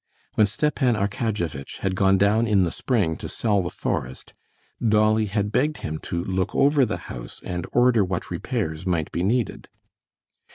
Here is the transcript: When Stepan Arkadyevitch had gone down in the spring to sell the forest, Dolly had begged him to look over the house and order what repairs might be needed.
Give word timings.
When 0.33 0.47
Stepan 0.47 0.95
Arkadyevitch 0.95 1.81
had 1.81 1.95
gone 1.95 2.17
down 2.17 2.47
in 2.47 2.63
the 2.63 2.71
spring 2.71 3.17
to 3.17 3.29
sell 3.29 3.61
the 3.61 3.69
forest, 3.69 4.33
Dolly 4.83 5.27
had 5.27 5.51
begged 5.51 5.77
him 5.85 5.99
to 6.09 6.23
look 6.23 6.55
over 6.55 6.85
the 6.85 6.97
house 7.05 7.39
and 7.43 7.67
order 7.71 8.03
what 8.03 8.31
repairs 8.31 8.87
might 8.87 9.11
be 9.11 9.21
needed. 9.21 9.69